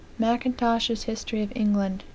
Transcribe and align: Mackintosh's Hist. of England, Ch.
Mackintosh's 0.17 1.03
Hist. 1.03 1.31
of 1.33 1.51
England, 1.55 1.99
Ch. 1.99 2.05